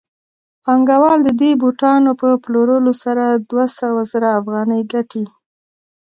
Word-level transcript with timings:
پانګوال 0.63 1.19
د 1.23 1.29
دې 1.41 1.51
بوټانو 1.61 2.11
په 2.21 2.29
پلورلو 2.43 2.91
سره 3.03 3.23
دوه 3.49 3.65
سوه 3.79 4.01
زره 4.11 4.29
افغانۍ 4.39 4.81
ګټي 4.93 5.23